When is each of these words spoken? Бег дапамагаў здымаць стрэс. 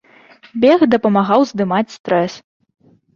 Бег 0.63 0.85
дапамагаў 0.93 1.45
здымаць 1.51 1.95
стрэс. 1.99 2.33